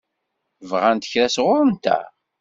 [0.69, 2.03] Bɣant kra sɣur-nteɣ?